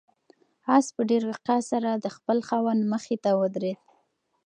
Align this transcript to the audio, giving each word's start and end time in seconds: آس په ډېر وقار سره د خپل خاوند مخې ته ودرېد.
آس 0.75 0.87
په 0.95 1.01
ډېر 1.09 1.23
وقار 1.31 1.61
سره 1.71 1.89
د 1.93 2.05
خپل 2.15 2.37
خاوند 2.47 2.81
مخې 2.93 3.15
ته 3.23 3.29
ودرېد. 3.39 3.79